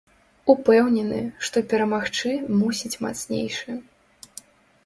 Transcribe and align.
Упэўнены, 0.53 1.19
што 1.47 1.57
перамагчы 1.73 2.31
мусіць 2.63 2.93
мацнейшы. 3.07 3.79